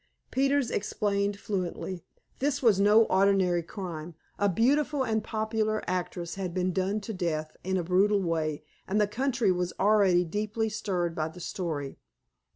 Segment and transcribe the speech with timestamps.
[0.31, 2.01] Peters explained fluently.
[2.39, 4.15] This was no ordinary crime.
[4.39, 8.99] A beautiful and popular actress had been done to death in a brutal way, and
[8.99, 11.99] the country was already deeply stirred by the story.